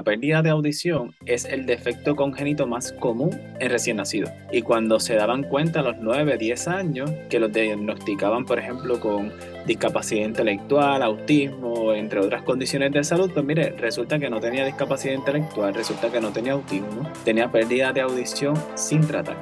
[0.00, 4.30] La pérdida de audición es el defecto congénito más común en recién nacidos.
[4.50, 8.98] Y cuando se daban cuenta a los 9, 10 años que los diagnosticaban, por ejemplo,
[8.98, 9.30] con
[9.66, 15.12] discapacidad intelectual, autismo, entre otras condiciones de salud, pues mire, resulta que no tenía discapacidad
[15.12, 19.36] intelectual, resulta que no tenía autismo, tenía pérdida de audición sin tratar.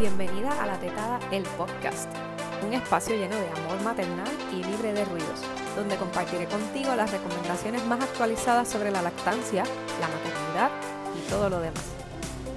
[0.00, 2.10] Bienvenida a La Tetada, el podcast,
[2.66, 5.44] un espacio lleno de amor maternal y libre de ruidos
[5.78, 9.62] donde compartiré contigo las recomendaciones más actualizadas sobre la lactancia,
[10.00, 10.70] la maternidad
[11.16, 11.84] y todo lo demás.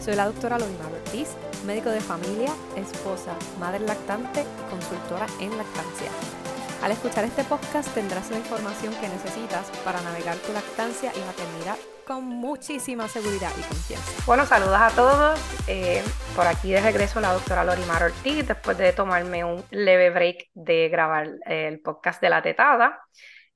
[0.03, 1.29] Soy la doctora Lorimar Ortiz,
[1.65, 6.40] médico de familia, esposa, madre lactante y consultora en lactancia.
[6.81, 11.77] Al escuchar este podcast tendrás la información que necesitas para navegar tu lactancia y maternidad
[12.07, 14.23] con muchísima seguridad y confianza.
[14.25, 15.39] Bueno, saludos a todos.
[15.67, 16.01] Eh,
[16.35, 20.89] por aquí de regreso la doctora Lorimar Ortiz, después de tomarme un leve break de
[20.89, 22.99] grabar el podcast de la tetada.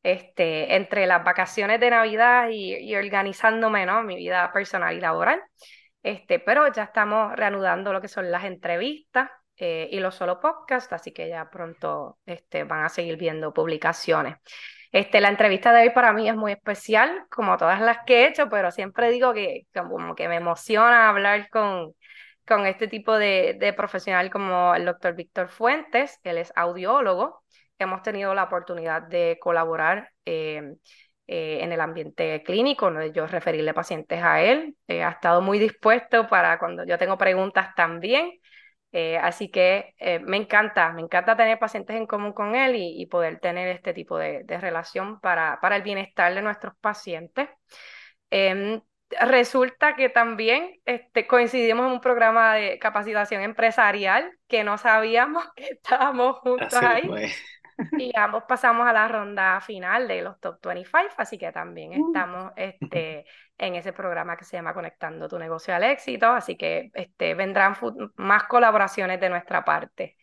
[0.04, 4.04] Este, entre las vacaciones de Navidad y, organizándome, ¿no?
[4.04, 5.42] Mi vida personal y laboral.
[6.04, 10.92] Este, pero ya estamos reanudando lo que son las entrevistas eh, y los solo podcasts,
[10.94, 14.38] así que ya pronto este, van a seguir viendo publicaciones.
[14.92, 18.28] Este, la entrevista de hoy para mí es muy especial, como todas las que he
[18.28, 21.94] hecho, pero siempre digo que como que me emociona hablar con,
[22.48, 27.44] con este tipo de, de profesional como el doctor Víctor Fuentes, él es audiólogo.
[27.78, 30.76] Hemos tenido la oportunidad de colaborar eh,
[31.28, 33.06] eh, en el ambiente clínico, ¿no?
[33.06, 34.78] yo referirle pacientes a él.
[34.88, 38.32] ha estado muy dispuesto para cuando yo tengo preguntas también.
[38.98, 43.06] Eh, así que eh, me encanta, me encanta tener pacientes en común con él y,
[43.08, 47.50] poder tener este tipo de, relación para, para, el bienestar de nuestros pacientes.
[48.30, 48.80] Em,
[49.20, 55.66] resulta que también este, coincidimos en un programa de capacitación empresarial que no sabíamos que
[55.72, 57.04] estábamos juntos ahí.
[57.98, 62.52] Y ambos pasamos a la ronda final de los Top 25, así que también estamos
[62.56, 63.26] este,
[63.58, 67.76] en ese programa que se llama Conectando tu negocio al éxito, así que este, vendrán
[68.16, 70.18] más colaboraciones de nuestra parte.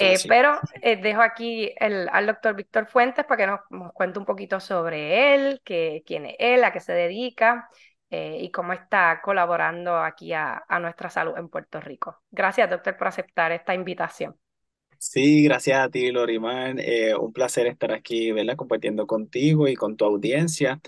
[0.00, 4.24] Eh, pero eh, dejo aquí el, al doctor Víctor Fuentes para que nos, cuente un
[4.24, 7.68] poquito sobre él, que, quién es él, a qué se dedica
[8.10, 12.22] eh, y cómo está colaborando aquí a, a nuestra salud en Puerto Rico.
[12.30, 14.36] Gracias, doctor, por aceptar esta invitación.
[15.06, 16.76] Sí, gracias a ti, Lorimar.
[17.20, 18.56] un placer estar aquí, ¿verdad?
[18.56, 20.80] Compartiendo contigo y con tu audiencia.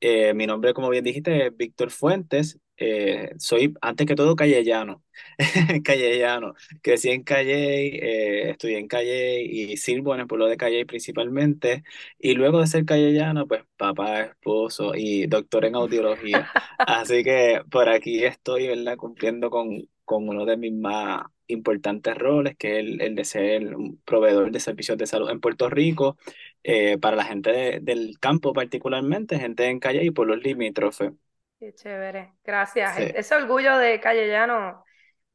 [0.00, 2.58] Eh, mi nombre, como bien dijiste, es Víctor Fuentes.
[2.76, 5.02] Eh, soy, antes que todo, callellano.
[5.84, 6.54] callellano.
[6.82, 11.82] Crecí en Calle, eh, estudié en Calle y sirvo en el pueblo de Calle principalmente.
[12.18, 16.48] Y luego de ser callellano, pues papá, esposo y doctor en audiología.
[16.78, 18.96] Así que por aquí estoy, ¿verdad?
[18.96, 24.00] Cumpliendo con, con uno de mis más importantes roles, que es el, de ser un
[24.04, 26.16] proveedor de servicios de salud en Puerto Rico,
[26.62, 31.12] eh, para la gente del campo particularmente, gente en calle y por los limítrofes.
[31.58, 32.98] Qué chévere, gracias.
[32.98, 34.84] Ese orgullo de Calle Llano,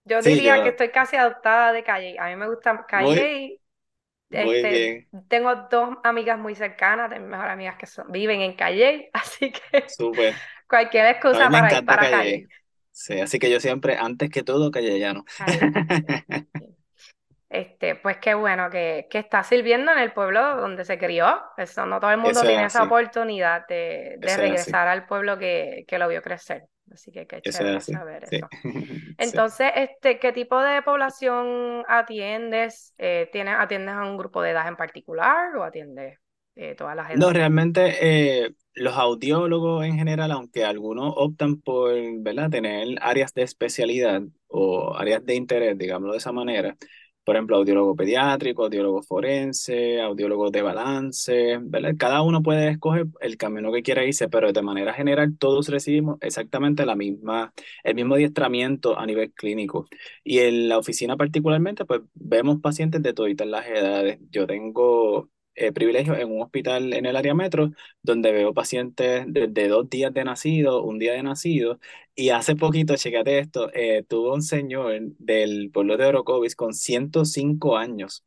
[0.06, 2.18] yo diría que estoy casi adoptada de Calle.
[2.20, 3.62] A mí me gusta Calle.
[4.30, 9.10] este, Tengo dos amigas muy cercanas, de mis mejores amigas que son, viven en Calle,
[9.14, 9.86] así que
[10.68, 12.48] cualquier excusa para ir para Calle.
[12.92, 15.24] Sí, así que yo siempre, antes que todo, callellano.
[17.50, 21.42] Este, pues qué bueno que, que está sirviendo en el pueblo donde se crió.
[21.58, 25.98] Eso no todo el mundo tiene esa oportunidad de, de regresar al pueblo que, que,
[25.98, 26.66] lo vio crecer.
[26.94, 28.48] Así que qué chévere saber eso.
[29.18, 32.94] Entonces, este, ¿qué tipo de población atiendes?
[33.00, 36.20] Eh, ¿tienes, ¿Atiendes a un grupo de edad en particular o atiendes
[36.60, 37.20] eh, todas las edades?
[37.20, 42.50] No, realmente eh, los audiólogos en general, aunque algunos optan por ¿verdad?
[42.50, 46.76] tener áreas de especialidad o áreas de interés, digámoslo de esa manera,
[47.24, 51.94] por ejemplo, audiólogo pediátrico, audiólogo forense, audiólogo de balance, ¿verdad?
[51.98, 56.18] Cada uno puede escoger el camino que quiera irse, pero de manera general todos recibimos
[56.22, 57.54] exactamente la misma,
[57.84, 59.88] el mismo adiestramiento a nivel clínico.
[60.24, 64.20] Y en la oficina particularmente, pues vemos pacientes de todas las edades.
[64.32, 67.72] Yo tengo eh, privilegio en un hospital en el área metro,
[68.02, 71.80] donde veo pacientes desde dos días de nacido, un día de nacido,
[72.16, 77.78] y hace poquito, checate esto, eh, tuvo un señor del pueblo de Orocovis con 105
[77.78, 78.24] años.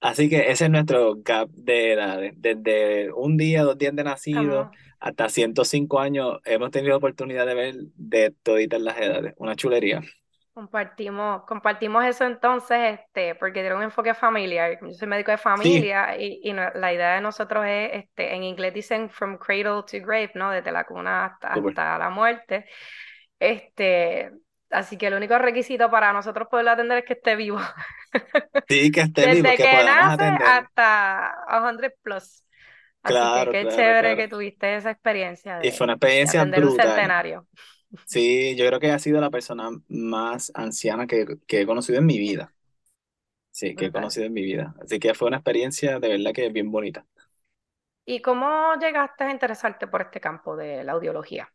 [0.00, 2.34] Así que ese es nuestro gap de edades.
[2.36, 4.70] Desde un día, dos días de nacido,
[5.00, 9.34] hasta 105 años, hemos tenido oportunidad de ver de toditas las edades.
[9.38, 10.02] Una chulería.
[10.58, 14.76] Compartimos, compartimos eso entonces, este, porque tiene un enfoque familiar.
[14.82, 18.74] Yo soy médico de familia y, y la idea de nosotros es, este, en inglés
[18.74, 20.50] dicen from cradle to grave, ¿no?
[20.50, 22.66] Desde la cuna hasta, hasta la muerte.
[23.38, 24.32] Este,
[24.70, 27.60] así que el único requisito para nosotros poderlo atender es que esté vivo.
[28.68, 32.44] Sí, que esté Desde vivo, que, nace hasta 100 plus.
[33.02, 34.28] Así que Claro, qué claro, chévere que claro.
[34.28, 36.74] tuviste esa experiencia Y fue de, una de experiencia atender un brutal.
[36.74, 37.46] centenario.
[38.04, 42.06] Sí, yo creo que ha sido la persona más anciana que, que he conocido en
[42.06, 42.54] mi vida.
[43.50, 43.92] Sí, que he Brutal.
[43.92, 44.74] conocido en mi vida.
[44.82, 47.06] Así que fue una experiencia de verdad que bien bonita.
[48.04, 51.48] ¿Y cómo llegaste a interesarte por este campo de la audiología?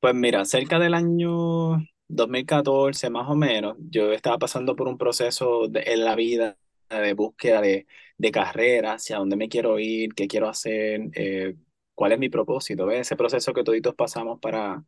[0.00, 5.66] Pues mira, cerca del año 2014 más o menos, yo estaba pasando por un proceso
[5.68, 6.58] de- en la vida
[6.90, 7.86] de búsqueda de,
[8.18, 11.56] de carrera, hacia dónde me quiero ir, qué quiero hacer, eh,
[11.94, 13.00] cuál es mi propósito, ¿ves?
[13.00, 14.84] Ese proceso que toditos pasamos para,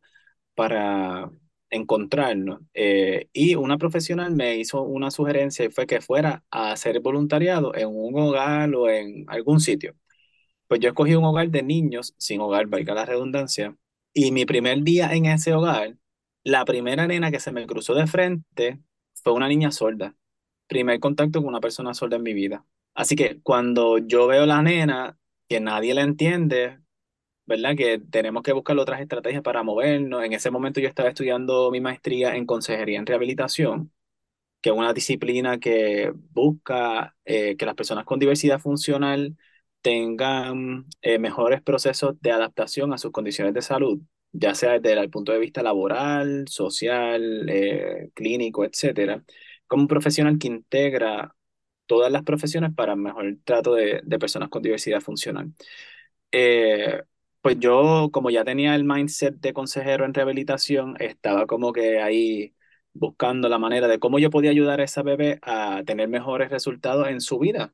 [0.57, 1.31] para
[1.69, 2.61] encontrarnos.
[2.73, 7.75] Eh, y una profesional me hizo una sugerencia y fue que fuera a hacer voluntariado
[7.75, 9.95] en un hogar o en algún sitio.
[10.67, 13.77] Pues yo escogí un hogar de niños sin hogar, valga la redundancia,
[14.13, 15.97] y mi primer día en ese hogar,
[16.43, 18.79] la primera nena que se me cruzó de frente
[19.23, 20.15] fue una niña sorda.
[20.67, 22.65] Primer contacto con una persona sorda en mi vida.
[22.95, 25.17] Así que cuando yo veo la nena,
[25.49, 26.79] que nadie la entiende,
[27.47, 27.75] ¿verdad?
[27.77, 30.23] Que tenemos que buscar otras estrategias para movernos.
[30.25, 33.93] En ese momento yo estaba estudiando mi maestría en consejería en rehabilitación
[34.61, 39.37] que es una disciplina que busca eh, que las personas con diversidad funcional
[39.81, 43.99] tengan eh, mejores procesos de adaptación a sus condiciones de salud,
[44.31, 49.23] ya sea desde el punto de vista laboral, social, eh, clínico, etcétera,
[49.67, 51.33] como un profesional que integra
[51.85, 55.51] todas las profesiones para mejor trato de, de personas con diversidad funcional.
[56.31, 57.01] Eh,
[57.41, 62.55] pues yo, como ya tenía el mindset de consejero en rehabilitación, estaba como que ahí
[62.93, 67.07] buscando la manera de cómo yo podía ayudar a esa bebé a tener mejores resultados
[67.09, 67.73] en su vida.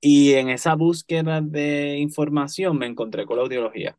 [0.00, 3.98] Y en esa búsqueda de información me encontré con la audiología.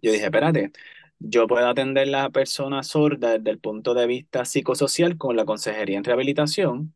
[0.00, 0.72] Yo dije, espérate,
[1.18, 5.44] yo puedo atender a la persona sorda desde el punto de vista psicosocial con la
[5.44, 6.94] consejería en rehabilitación,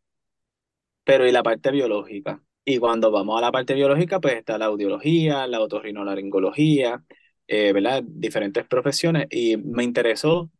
[1.05, 2.43] pero ¿y la parte biológica?
[2.65, 7.05] Y cuando vamos a la parte biológica, pues está la audiología, la otorrinolaringología,
[7.49, 8.05] eh, ¿verdad?
[8.07, 9.27] Diferentes profesiones.
[9.31, 10.51] Y me interesó,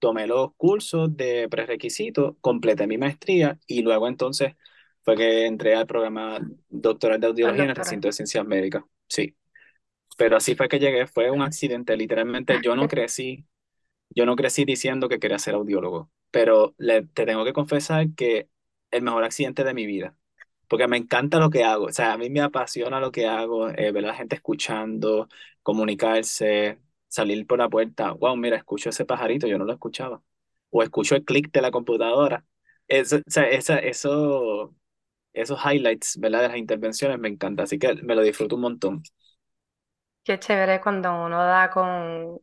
[0.00, 4.54] tomé los cursos de prerequisitos, completé mi maestría y luego entonces
[5.02, 8.82] fue que entré al programa doctoral de audiología en el recinto de ciencias médicas.
[9.08, 9.36] Sí,
[10.16, 11.96] pero así fue que llegué, fue un accidente.
[11.96, 13.46] Literalmente yo no crecí,
[14.10, 18.48] yo no crecí diciendo que quería ser audiólogo, pero le, te tengo que confesar que
[18.90, 20.16] el mejor accidente de mi vida
[20.70, 23.70] porque me encanta lo que hago, o sea, a mí me apasiona lo que hago,
[23.70, 25.28] eh, ver a la gente escuchando,
[25.64, 30.22] comunicarse, salir por la puerta, wow, mira, escucho ese pajarito, yo no lo escuchaba,
[30.70, 32.46] o escucho el clic de la computadora,
[32.88, 34.74] eso, o sea, esa, eso,
[35.34, 36.42] esos highlights, ¿verdad?
[36.42, 39.02] De las intervenciones me encanta, así que me lo disfruto un montón.
[40.24, 42.38] Qué chévere cuando uno da con,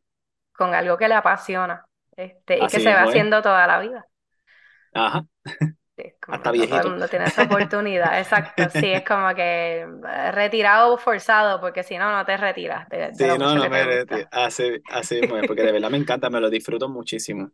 [0.54, 1.86] con algo que le apasiona,
[2.18, 4.08] este, y que se va es, haciendo toda la vida.
[4.94, 5.26] ajá,
[5.98, 6.92] Es como hasta no todo el viejito.
[6.92, 8.20] mundo tiene esa oportunidad.
[8.20, 13.12] Exacto, sí, es como que eh, retirado forzado, porque si no, no te retiras de,
[13.14, 16.50] de Sí, no, no me retiro, así, así porque de verdad me encanta, me lo
[16.52, 17.52] disfruto muchísimo.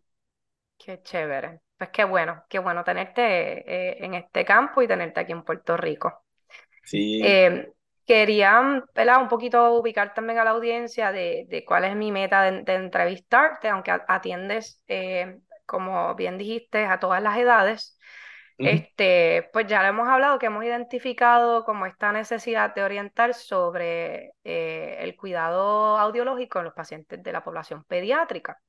[0.78, 1.62] Qué chévere.
[1.78, 5.78] Pues qué bueno, qué bueno tenerte eh, en este campo y tenerte aquí en Puerto
[5.78, 6.24] Rico.
[6.84, 7.72] Sí, Eh,
[8.06, 9.22] quería, ¿verdad?
[9.22, 12.74] Un poquito ubicar también a la audiencia de, de cuál es mi meta de, de
[12.76, 17.98] entrevistarte, aunque atiendes, eh, como bien dijiste, a todas las edades.
[18.58, 24.32] Este, pues ya lo hemos hablado, que hemos identificado como esta necesidad de orientar sobre
[24.44, 28.60] eh, el cuidado audiológico en los pacientes de la población pediátrica.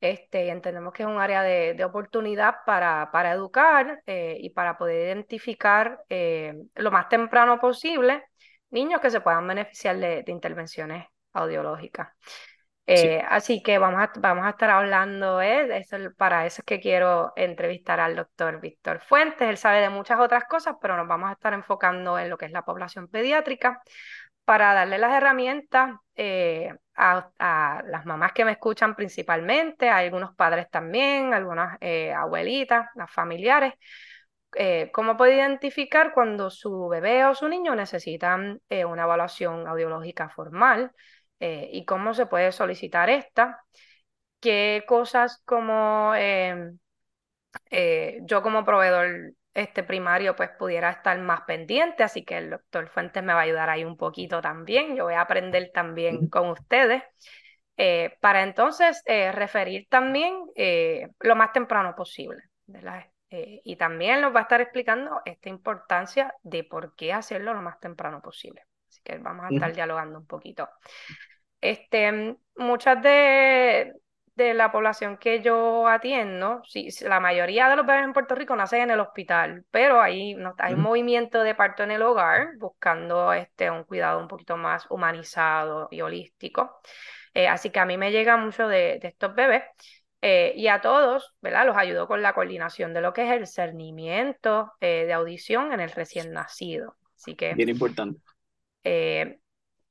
[0.00, 4.50] Este, y entendemos que es un área de, de oportunidad para, para educar eh, y
[4.50, 8.24] para poder identificar eh, lo más temprano posible
[8.70, 12.08] niños que se puedan beneficiar de, de intervenciones audiológicas.
[12.88, 15.84] Eh, así que vamos a, vamos a estar hablando, ¿eh?
[16.16, 19.48] para eso es que quiero entrevistar al doctor Víctor Fuentes.
[19.48, 22.46] Él sabe de muchas otras cosas, pero nos vamos a estar enfocando en lo que
[22.46, 23.82] es la población pediátrica
[24.44, 30.36] para darle las herramientas eh, a, a las mamás que me escuchan principalmente, a algunos
[30.36, 31.78] padres también, algunas
[32.16, 33.74] abuelitas, las familiares,
[34.92, 40.92] cómo puede identificar cuando su bebé o su niño necesitan una evaluación audiológica formal
[41.40, 43.62] eh, y cómo se puede solicitar esta,
[44.40, 46.72] qué cosas como eh,
[47.70, 52.88] eh, yo como proveedor este primario pues pudiera estar más pendiente, así que el doctor
[52.90, 56.48] Fuentes me va a ayudar ahí un poquito también, yo voy a aprender también con
[56.50, 57.02] ustedes.
[57.78, 63.06] eh, para entonces eh, referir también eh, lo más temprano posible, ¿verdad?
[63.30, 67.80] Y también nos va a estar explicando esta importancia de por qué hacerlo lo más
[67.80, 68.62] temprano posible.
[69.06, 70.68] Que vamos a estar dialogando un poquito.
[71.60, 73.92] Este, muchas de,
[74.36, 78.54] de la población que yo atiendo, sí, la mayoría de los bebés en Puerto Rico
[78.54, 82.48] nacen en el hospital, pero hay, no, hay un movimiento de parto en el hogar
[82.58, 86.80] buscando este, un cuidado un poquito más humanizado y holístico.
[87.32, 89.62] Eh, así que a mí me llega mucho de, estos bebés
[90.20, 91.66] eh, y a todos, ¿verdad?
[91.66, 95.80] Los ayudo con la coordinación de lo que es el cernimiento eh, de audición en
[95.80, 96.96] el recién nacido.
[97.16, 97.54] Así que...
[97.54, 98.20] Bien importante.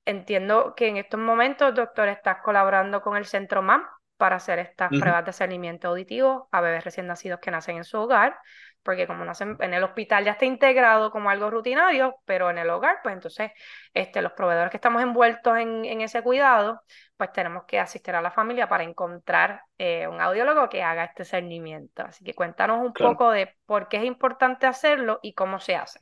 [0.06, 3.84] Entiendo que en estos momentos, doctor, estás colaborando con el Centro MAM
[4.18, 7.98] para hacer estas pruebas de cernimiento auditivo a bebés recién nacidos que nacen en su
[7.98, 8.38] hogar,
[8.82, 12.70] porque como nacen en el hospital ya está integrado como algo rutinario, pero en el
[12.70, 13.52] hogar, pues entonces
[13.94, 16.82] este, los proveedores que estamos envueltos en, en ese cuidado,
[17.18, 21.26] pues tenemos que asistir a la familia para encontrar eh, un audiólogo que haga este
[21.26, 22.04] cernimiento.
[22.04, 26.00] Así que cuéntanos un poco de por qué es importante hacerlo y cómo se hace.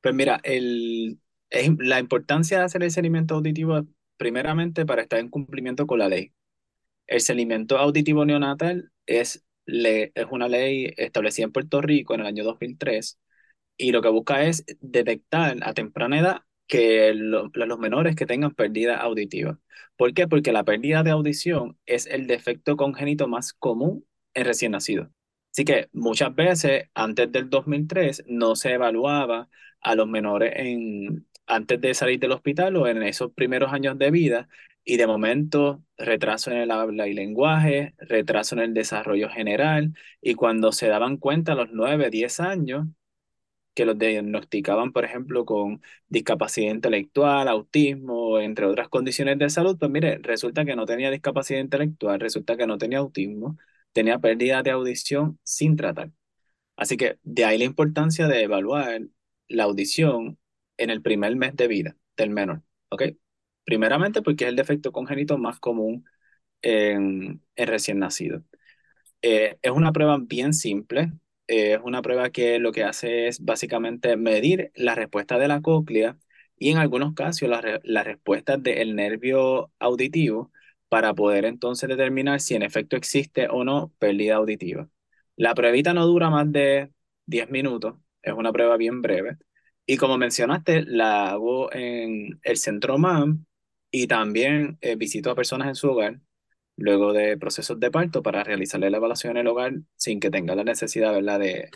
[0.00, 1.18] Pues mira, el,
[1.78, 6.32] la importancia de hacer el cernimiento auditivo primeramente para estar en cumplimiento con la ley.
[7.06, 12.44] El cernimiento auditivo neonatal es, es una ley establecida en Puerto Rico en el año
[12.44, 13.18] 2003
[13.76, 18.96] y lo que busca es detectar a temprana edad que los menores que tengan pérdida
[18.96, 19.58] auditiva.
[19.96, 20.28] ¿Por qué?
[20.28, 25.10] Porque la pérdida de audición es el defecto congénito más común en recién nacido.
[25.52, 29.48] Así que muchas veces antes del 2003 no se evaluaba
[29.80, 34.10] a los menores en, antes de salir del hospital o en esos primeros años de
[34.10, 34.48] vida
[34.84, 40.34] y de momento retraso en el habla y lenguaje, retraso en el desarrollo general y
[40.34, 42.86] cuando se daban cuenta a los 9, 10 años
[43.74, 49.90] que los diagnosticaban, por ejemplo, con discapacidad intelectual, autismo, entre otras condiciones de salud, pues
[49.90, 53.56] mire, resulta que no tenía discapacidad intelectual, resulta que no tenía autismo,
[53.92, 56.10] tenía pérdida de audición sin tratar.
[56.76, 59.02] Así que de ahí la importancia de evaluar
[59.48, 60.38] la audición
[60.78, 63.04] en el primer mes de vida del menor, ¿ok?
[63.64, 66.04] Primeramente porque es el defecto congénito más común
[66.62, 68.44] en, recién nacido.
[69.22, 71.12] Eh, es una prueba bien simple,
[71.48, 75.62] eh, es una prueba que lo que hace es básicamente medir la respuesta de la
[75.62, 76.18] cóclea
[76.58, 80.52] y en algunos casos la, la respuesta del nervio auditivo
[80.92, 84.90] para poder entonces determinar si en efecto existe o no pérdida auditiva.
[85.36, 86.90] La pruebita no dura más de
[87.24, 89.38] 10 minutos, es una prueba bien breve.
[89.86, 93.46] Y como mencionaste, la hago en el centro MAM
[93.90, 96.20] y también eh, visito a personas en su hogar
[96.76, 100.54] luego de procesos de parto para realizarle la evaluación en el hogar sin que tenga
[100.54, 101.40] la necesidad ¿verdad?
[101.40, 101.70] De,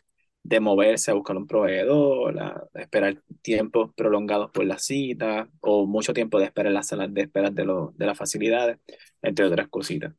[0.49, 2.35] de moverse a buscar un proveedor,
[2.73, 7.13] de esperar tiempos prolongados por la cita o mucho tiempo de espera en las salas
[7.13, 8.79] de espera de, lo, de las facilidades,
[9.23, 10.13] entre otras cositas.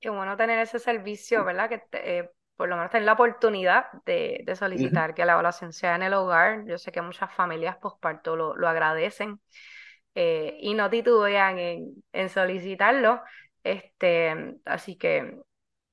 [0.00, 1.68] Qué bueno tener ese servicio, ¿verdad?
[1.70, 5.96] Que eh, por lo menos tener la oportunidad de, de solicitar que la evaluación sea
[5.96, 6.66] en el hogar.
[6.66, 9.40] Yo sé que muchas familias postparto lo, lo agradecen.
[10.14, 13.22] Eh, y no titubean en, en solicitarlo.
[13.64, 15.38] Este, así que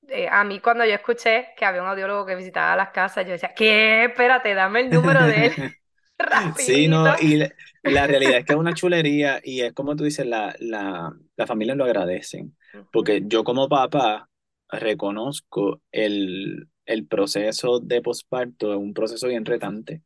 [0.08, 3.32] eh, a mí cuando yo escuché que había un audiólogo que visitaba las casas, yo
[3.32, 4.04] decía, ¿qué?
[4.04, 5.52] Espérate, dame el número de él.
[6.56, 7.42] Sí, no, y
[7.82, 11.46] la, realidad es que es una chulería y es como tú dices, la, la, la
[11.48, 12.56] familia lo agradecen,
[12.92, 14.28] porque yo como papá
[14.68, 20.02] reconozco el, el proceso de posparto, es un proceso bien retante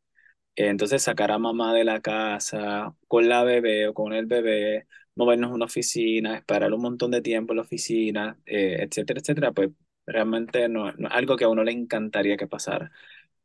[0.57, 5.51] entonces sacar a mamá de la casa con la bebé o con el bebé, movernos
[5.51, 9.69] a una oficina, esperar un montón de tiempo en la oficina, eh, etcétera, etcétera, pues
[10.07, 12.91] realmente no, es algo que a uno le encantaría que pasara.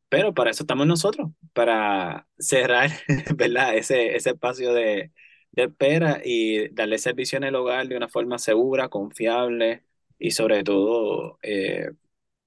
[0.09, 2.91] Pero para eso estamos nosotros, para cerrar,
[3.35, 3.75] ¿verdad?
[3.75, 5.11] Ese, ese espacio de,
[5.53, 9.83] de espera y darle servicio en el hogar de una forma segura, confiable
[10.19, 11.91] y sobre todo eh,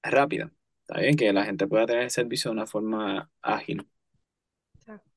[0.03, 0.51] rápida.
[0.81, 3.87] Está bien que la gente pueda tener el servicio de una forma ágil.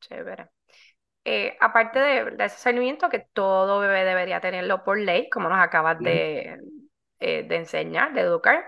[0.01, 0.49] Chévere.
[1.25, 5.99] Eh, aparte de, ese seguimiento que todo bebé debería tenerlo por ley, como nos acabas
[6.01, 6.59] de,
[7.21, 8.65] eh, de enseñar, de educar,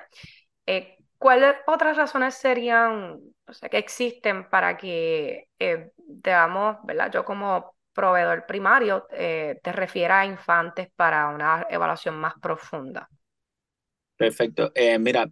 [0.67, 5.49] eh, ¿cuáles otras razones serían, o sea, que existen para que
[5.97, 7.11] debamos, ¿verdad?
[7.13, 13.09] Yo como proveedor primario te refiera a infantes para una evaluación más profunda?
[14.17, 14.73] Perfecto.
[14.99, 15.29] mira,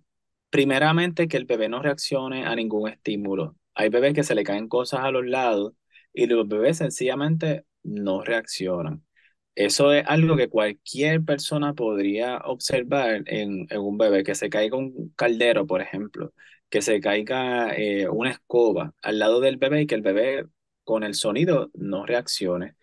[0.51, 3.57] primeramente que el bebé no reaccione a ningún estímulo.
[3.75, 5.75] Hay bebés que se le caen cosas a los lados
[6.13, 9.05] y los bebés sencillamente no reaccionan.
[9.55, 15.13] Eso es algo que cualquier persona podría observar en, un bebé, que se caiga un
[15.17, 16.33] caldero, por ejemplo,
[16.71, 20.47] que se caiga eh, una escoba al lado del bebé y que el bebé
[20.85, 22.77] con el sonido no reaccione.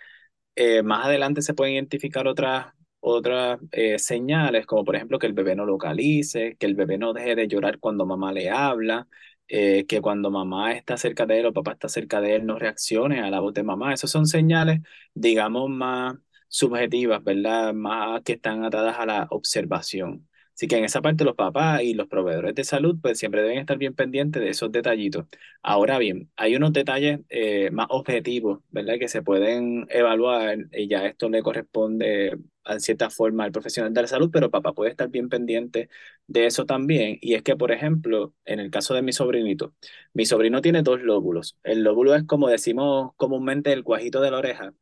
[0.56, 2.68] Eh, más adelante se pueden identificar otras,
[3.00, 7.14] otras eh, señales, como por ejemplo que el bebé no localice, que el bebé no
[7.14, 9.08] deje de llorar cuando mamá le habla,
[9.48, 13.22] que cuando mamá está cerca de él o papá está cerca de él no reaccione
[13.22, 13.94] a la voz de mamá.
[13.94, 14.82] Esas son señales,
[15.14, 16.16] digamos, más
[16.48, 17.74] subjetivas, ¿verdad?
[17.74, 20.28] Más que están atadas a la observación.
[20.56, 23.60] Así que en esa parte los papás y los proveedores de salud pues siempre deben
[23.60, 25.28] estar bien pendientes de esos detallitos.
[25.62, 28.96] Ahora bien, hay unos detalles eh, más objetivos, ¿verdad?
[29.00, 34.02] Que se pueden evaluar y ya esto le corresponde a cierta forma al profesional de
[34.02, 35.90] la salud, pero papá puede estar bien pendiente
[36.28, 37.18] de eso también.
[37.22, 39.74] Y es que, por ejemplo, en el caso de mi sobrinito,
[40.14, 41.58] mi sobrino tiene dos lóbulos.
[41.64, 44.74] El lóbulo es como decimos comúnmente el cuajito de la oreja.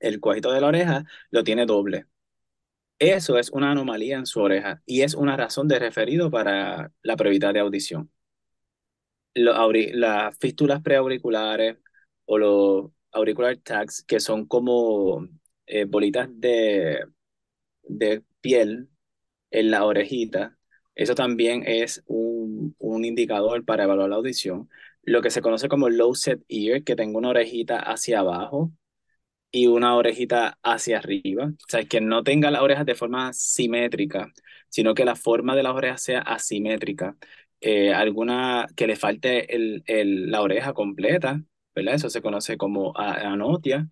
[0.00, 2.06] El cuajito de la oreja lo tiene doble.
[2.98, 7.16] Eso es una anomalía en su oreja y es una razón de referido para la
[7.16, 8.10] prioridad de audición.
[9.34, 11.78] las fístulas preauriculares
[12.26, 15.26] o los auricular tags, que son como
[15.66, 17.04] eh, bolitas de,
[17.84, 18.90] de piel
[19.50, 20.58] en la orejita,
[20.96, 24.70] eso también es un, un indicador para evaluar la audición.
[25.02, 28.72] Lo que se conoce como low set ear, que tengo una orejita hacia abajo,
[29.50, 31.46] y una orejita hacia arriba.
[31.46, 34.32] O sea, que no tenga las orejas de forma simétrica,
[34.68, 37.16] sino que la forma de las orejas sea asimétrica.
[37.60, 41.42] Eh, alguna que le falte el, el, la oreja completa,
[41.74, 41.94] ¿verdad?
[41.94, 43.88] Eso se conoce como anotia.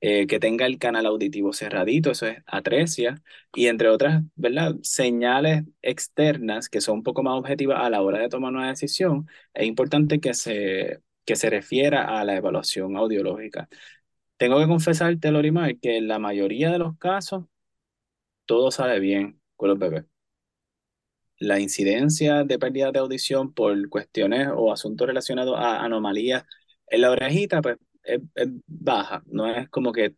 [0.00, 3.16] Eh, que tenga el canal auditivo cerradito, eso es atresia,
[3.52, 4.76] y entre otras, ¿verdad?
[4.82, 9.26] Señales externas que son un poco más objetivas a la hora de tomar una decisión,
[9.54, 13.68] es importante que se, que se refiera a la evaluación audiológica.
[14.38, 17.44] Tengo que confesarte, Lorimar, que en la mayoría de los casos
[18.46, 20.04] todo sale bien con los bebés.
[21.40, 26.44] La incidencia de pérdida de audición por cuestiones o asuntos relacionados a anomalías
[26.88, 28.20] en la orejita, pues es,
[28.66, 29.22] baja.
[29.26, 30.16] No es como que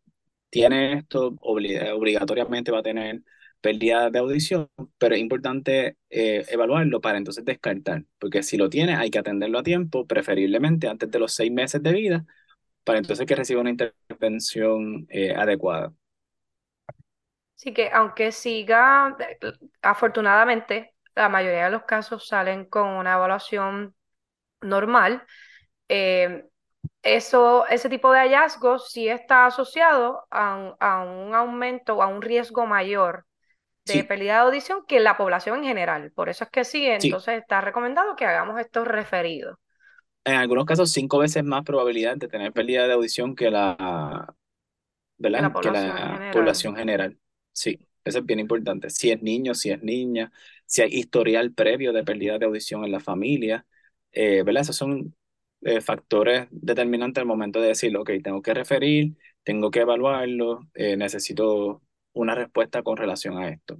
[0.50, 3.22] tiene esto, obligatoriamente va a tener
[3.60, 8.94] pérdida de audición, pero es importante eh, evaluarlo para entonces descartar, porque si lo tiene
[8.96, 12.26] hay que atenderlo a tiempo, preferiblemente antes de los seis meses de vida,
[12.84, 15.92] para entonces que reciba una intervención eh, adecuada.
[17.54, 19.16] Sí que aunque siga,
[19.82, 23.94] afortunadamente, la mayoría de los casos salen con una evaluación
[24.62, 25.24] normal.
[25.88, 26.44] Eh,
[27.02, 32.08] eso, ese tipo de hallazgos sí está asociado a un, a un aumento o a
[32.08, 33.26] un riesgo mayor
[33.86, 36.12] de pérdida de audición que la población en general.
[36.12, 39.58] Por eso es que sí, entonces está recomendado que hagamos estos referidos
[40.24, 44.34] en algunos casos cinco veces más probabilidad de tener pérdida de audición que la,
[45.18, 45.42] ¿verdad?
[45.42, 46.30] la población, que la general.
[46.30, 47.18] población general.
[47.52, 48.90] Sí, eso es bien importante.
[48.90, 50.32] Si es niño, si es niña,
[50.66, 53.66] si hay historial previo de pérdida de audición en la familia,
[54.12, 54.62] eh, ¿verdad?
[54.62, 55.14] Esos son
[55.62, 60.96] eh, factores determinantes al momento de decir, ok, tengo que referir, tengo que evaluarlo, eh,
[60.96, 63.78] necesito una respuesta con relación a esto.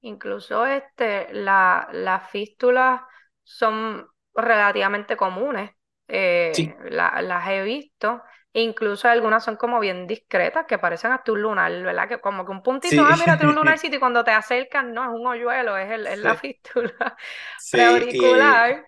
[0.00, 3.02] Incluso este, la, las fístulas
[3.42, 4.06] son
[4.44, 5.70] relativamente comunes.
[6.08, 6.52] Eh,
[6.90, 8.22] las he visto.
[8.54, 12.08] Incluso algunas son como bien discretas, que parecen hasta un lunar, ¿verdad?
[12.08, 15.04] Que como que un puntito, ah, mira, tiene un lunarcito y cuando te acercan, no,
[15.04, 17.16] es un hoyuelo, es, el, es la fístula
[17.70, 18.84] preauricular.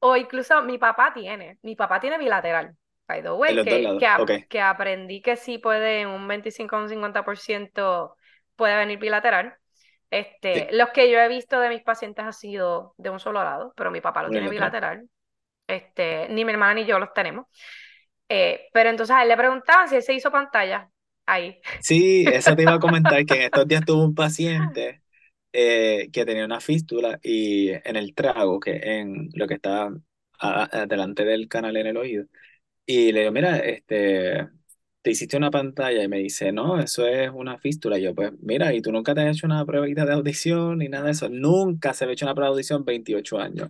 [0.00, 2.74] O incluso mi papá tiene, mi papá tiene bilateral,
[3.06, 8.16] by the way, que, que, que, aprendí que sí puede, un 25 o un 50%
[8.56, 9.56] puede venir bilateral.
[10.12, 13.72] Este, Los que yo he visto de mis pacientes ha sido de un solo lado,
[13.74, 15.08] pero mi papá lo tiene bilateral.
[15.66, 17.46] Este, ni mi hermana ni yo los tenemos.
[18.28, 20.90] Eh, pero entonces a él le preguntaban si él se hizo pantalla
[21.24, 21.58] ahí.
[21.80, 25.00] Sí, eso te iba a comentar, que en estos días tuvo un paciente
[25.50, 29.90] eh, que tenía una fístula y en el trago, que en lo que está
[30.88, 32.26] delante del canal en el oído,
[32.84, 34.48] y le digo, mira, este,
[35.02, 37.98] te hiciste una pantalla y me dice, no, eso es una fístula.
[37.98, 40.88] Y yo, pues, mira, y tú nunca te has hecho una prueba de audición ni
[40.88, 41.28] nada de eso.
[41.28, 43.68] Nunca se ha hecho una prueba de audición 28 años.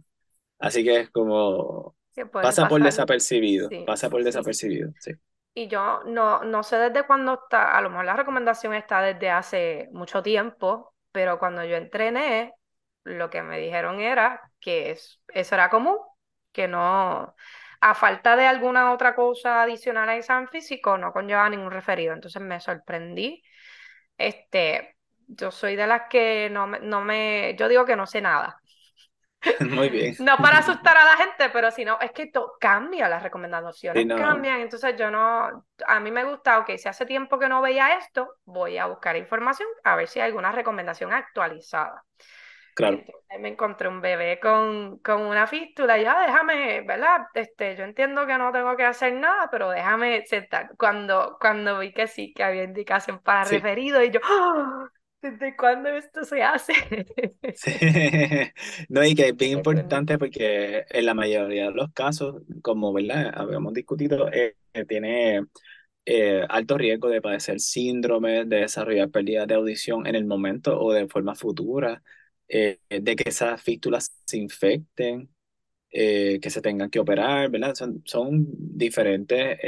[0.58, 1.96] Así que es como,
[2.32, 5.12] pasa por desapercibido, pasa por desapercibido, sí.
[5.54, 9.28] Y yo no, no sé desde cuándo está, a lo mejor la recomendación está desde
[9.30, 12.54] hace mucho tiempo, pero cuando yo entrené,
[13.04, 15.18] lo que me dijeron era que eso
[15.54, 15.98] era común,
[16.52, 17.34] que no,
[17.82, 22.14] a falta de alguna otra cosa adicional a examen físico, no conlleva ningún referido.
[22.14, 23.42] Entonces me sorprendí.
[24.16, 28.20] Este, yo soy de las que no me, no me, yo digo que no sé
[28.20, 28.56] nada.
[29.68, 30.14] Muy bien.
[30.20, 34.06] No para asustar a la gente, pero si no, es que todo cambia, las recomendaciones
[34.06, 34.60] cambian.
[34.60, 38.36] Entonces yo no, a mí me gusta, ok, si hace tiempo que no veía esto,
[38.44, 42.04] voy a buscar información a ver si hay alguna recomendación actualizada.
[42.74, 43.02] Claro.
[43.40, 47.26] me encontré un bebé con, con una fístula, ya ah, déjame, ¿verdad?
[47.34, 50.70] Este, yo entiendo que no tengo que hacer nada, pero déjame sentar.
[50.78, 54.88] Cuando, cuando vi que sí, que había indicación para referido, y yo, ¡Ah!
[55.22, 56.72] ¿desde cuándo esto se hace?
[57.54, 57.70] Sí.
[58.88, 63.32] No, y que es bien importante porque en la mayoría de los casos, como, ¿verdad?
[63.34, 64.56] Habíamos discutido, eh,
[64.88, 65.42] tiene
[66.04, 70.92] eh, alto riesgo de padecer síndrome, de desarrollar pérdidas de audición en el momento o
[70.92, 72.02] de forma futura,
[72.52, 75.30] eh, de que esas fístulas se infecten,
[75.90, 77.74] eh, que se tengan que operar, ¿verdad?
[77.76, 79.58] Son, son diferentes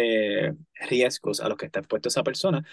[0.89, 2.65] riesgos a los que está expuesto esa persona.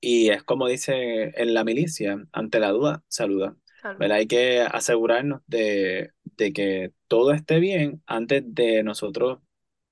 [0.00, 3.56] Y es como dice en la milicia, ante la duda, saluda.
[3.98, 4.18] ¿verdad?
[4.18, 9.40] Hay que asegurarnos de, de que todo esté bien antes de nosotros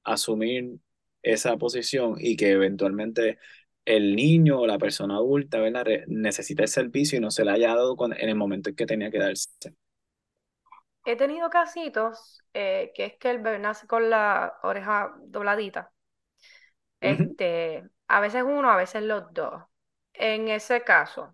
[0.05, 0.79] asumir
[1.23, 3.39] esa posición y que eventualmente
[3.89, 5.87] el niño o la persona adulta ¿verdad?
[6.09, 9.11] necesita el servicio y no se le haya dado en el momento en que tenía
[9.11, 9.49] que darse.
[11.07, 15.91] He tenido casitos eh, que es que el bebé nace con la oreja dobladita.
[17.01, 19.63] Este, a veces uno, a veces los dos.
[20.13, 21.33] En ese caso,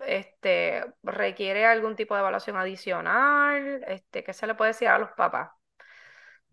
[0.00, 5.10] este, requiere algún tipo de evaluación adicional, este, ¿qué se le puede decir a los
[5.12, 5.50] papás?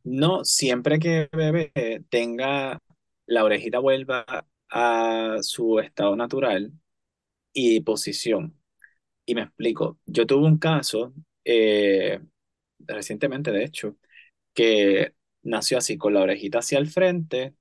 [0.03, 1.71] No, siempre que el bebé
[2.09, 2.79] tenga
[3.25, 4.25] la orejita vuelva
[4.71, 6.71] a su estado natural
[7.53, 8.57] y posición.
[9.25, 11.13] Y me explico, yo tuve un caso
[11.45, 12.21] eh,
[12.79, 13.97] recientemente, de hecho,
[14.53, 17.55] que nació así con la orejita hacia el frente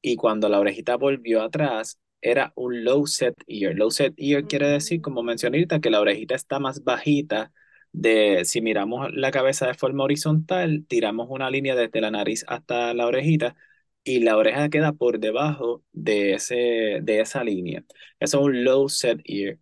[0.00, 3.74] y cuando la orejita volvió atrás era un low set ear.
[3.74, 7.52] Low set ear quiere decir, como mencioné ahorita, que la orejita está más bajita
[7.92, 12.94] de si miramos la cabeza de forma horizontal, tiramos una línea desde la nariz hasta
[12.94, 13.56] la orejita
[14.04, 17.84] y la oreja queda por debajo de, ese, de esa línea.
[18.20, 19.58] Eso es un low set ear.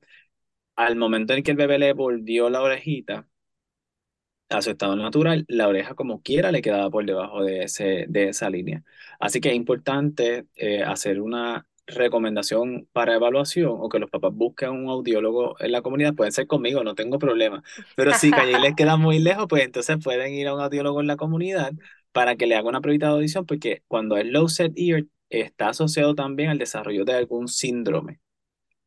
[0.77, 3.29] Al momento en que el bebé le volvió la orejita
[4.49, 8.29] a su estado natural, la oreja como quiera le quedaba por debajo de, ese, de
[8.31, 8.83] esa línea.
[9.21, 14.71] Así que es importante eh, hacer una recomendación para evaluación o que los papás busquen
[14.71, 17.63] un audiólogo en la comunidad, pueden ser conmigo, no tengo problema.
[17.97, 21.07] Pero si allí les queda muy lejos, pues entonces pueden ir a un audiólogo en
[21.09, 21.73] la comunidad
[22.13, 25.69] para que le haga una prueba de audición, porque cuando es low set ear está
[25.71, 28.21] asociado también al desarrollo de algún síndrome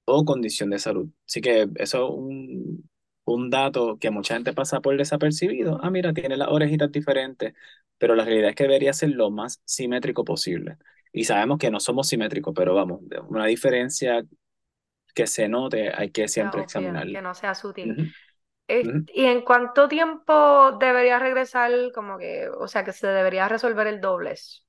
[0.05, 1.09] o condición de salud.
[1.27, 2.89] Así que eso es un,
[3.25, 5.79] un dato que mucha gente pasa por desapercibido.
[5.83, 7.53] Ah, mira, tiene las orejitas diferentes,
[7.97, 10.77] pero la realidad es que debería ser lo más simétrico posible
[11.13, 14.23] y sabemos que no somos simétricos, pero vamos, una diferencia
[15.13, 17.19] que se note hay que siempre examinarla.
[17.19, 18.13] Que no sea sutil.
[18.67, 24.01] ¿Y en cuánto tiempo debería regresar, como que, o sea, que se debería resolver el
[24.01, 24.65] doblez?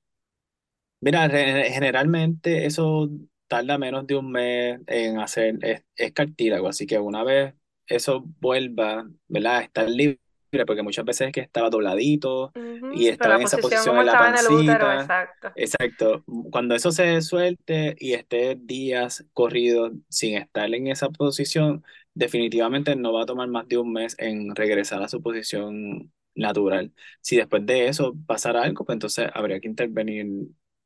[1.01, 3.09] Mira, generalmente eso
[3.47, 7.53] tarda menos de un mes en hacer, es, es cartílago, así que una vez
[7.87, 9.61] eso vuelva, ¿verdad?
[9.61, 10.19] Estar libre
[10.65, 12.53] porque muchas veces es que estaba dobladito
[12.93, 15.01] y estaba en esa posición en la pancita.
[15.01, 15.51] exacto.
[15.55, 16.23] exacto.
[16.51, 21.83] Cuando eso se suelte y esté días corridos sin estar en esa posición,
[22.15, 26.93] definitivamente no va a tomar más de un mes en regresar a su posición natural.
[27.21, 30.27] Si después de eso pasara algo, pues entonces habría que intervenir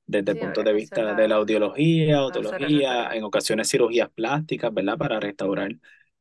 [0.07, 4.97] desde el punto de vista de la audiología, otología, en ocasiones cirugías plásticas, ¿verdad?
[4.97, 5.71] Para restaurar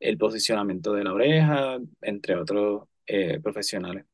[0.01, 4.05] el posicionamiento de la oreja, entre otros eh, profesionales.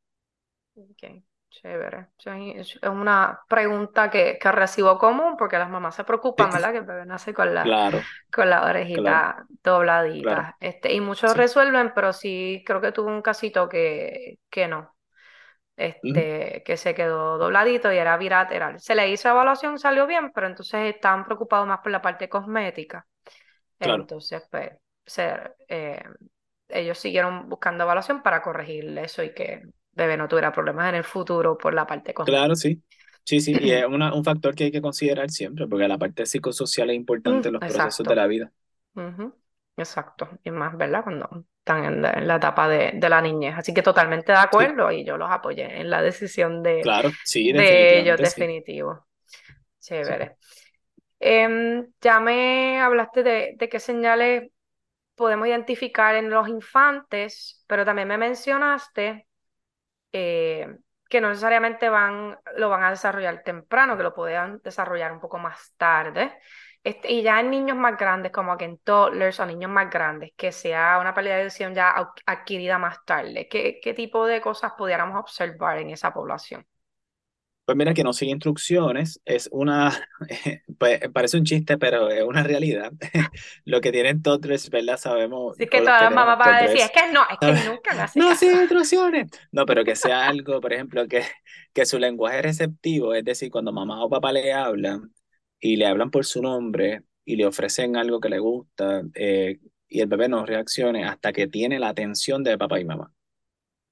[1.61, 2.09] Chévere.
[2.57, 6.73] Es una pregunta que, que, recibo común porque las mamás se preocupan, ¿verdad?
[6.73, 8.01] Que el bebé nace con la, claro,
[8.33, 10.57] con la orejita dobladita.
[10.61, 14.95] Este, y muchos resuelven, pero sí creo que tuvo un casito que, que no.
[15.77, 18.79] Este, que se quedó dobladito y era bilateral.
[18.79, 23.07] Se le hizo evaluación, salió bien, pero entonces estaban preocupados más por la parte cosmética.
[23.81, 24.71] Entonces, pues,
[25.05, 26.03] ser, eh,
[26.69, 29.63] ellos siguieron buscando evaluación para corregir eso y que
[29.95, 32.15] bebé no tuviera problemas en el futuro por la parte.
[32.15, 32.83] Claro, sí.
[33.25, 36.27] Sí, sí, y es una, un factor que hay que considerar siempre, porque la parte
[36.27, 38.53] psicosocial es importante en los procesos de la vida.
[39.77, 41.03] Exacto, y más, ¿verdad?
[41.03, 43.55] Cuando están en la, etapa de, de, la niñez.
[43.57, 47.53] Así que totalmente de acuerdo y yo los apoyé en la decisión de, claro, sí,
[47.53, 49.07] de ellos, definitivo.
[49.81, 50.37] Chévere.
[51.19, 54.51] Em, ya me hablaste de, de qué señales
[55.17, 59.27] podemos identificar en los infantes, pero también me mencionaste
[60.15, 65.21] eh, que no necesariamente van, lo van a desarrollar temprano, que lo puedan desarrollar un
[65.21, 66.33] poco más tarde.
[66.85, 70.33] Este, y ya en niños más grandes, como que en toddlers o niños más grandes,
[70.37, 71.95] que sea una pérdida de visión ya
[72.27, 76.67] adquirida más tarde, ¿qué, qué tipo de cosas pudiéramos observar en esa población?
[77.65, 79.91] Pues mira que no sigue instrucciones, es una,
[80.79, 82.93] pues, parece un chiste, pero es una realidad.
[83.65, 84.99] Lo que tienen toddlers, ¿verdad?
[84.99, 85.57] Sabemos.
[85.57, 88.23] Sí, que todas las mamás van a decir, es que no, es que nunca nacen.
[88.23, 89.31] No sigue instrucciones.
[89.51, 91.23] No, pero que sea algo, por ejemplo, que,
[91.73, 95.15] que su lenguaje receptivo, es decir, cuando mamá o papá le hablan
[95.59, 100.01] y le hablan por su nombre y le ofrecen algo que le gusta eh, y
[100.01, 103.14] el bebé no reaccione hasta que tiene la atención de papá y mamá.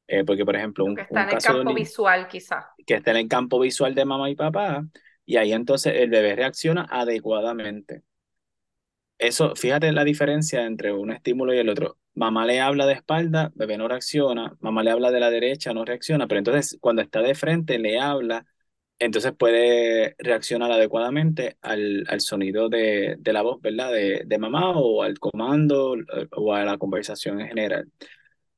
[0.07, 2.71] Eh, porque, por ejemplo, un, que está en el campo visual, quizá.
[2.87, 4.85] Que está en el campo visual de mamá y papá,
[5.25, 8.03] y ahí entonces el bebé reacciona adecuadamente.
[9.19, 11.99] eso, fíjate la diferencia entre un estímulo y el otro.
[12.15, 15.85] Mamá le habla de espalda, bebé no reacciona, mamá le habla de la derecha, no
[15.85, 18.45] reacciona, pero entonces cuando está de frente le habla,
[18.99, 23.93] entonces puede reaccionar adecuadamente al, al sonido de, de, la voz, ¿verdad?
[23.93, 25.97] De, de mamá o al comando
[26.33, 27.91] o a la conversación en general.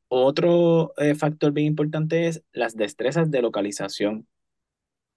[0.09, 4.29] Otro eh, factor bien importante es las destrezas de localización.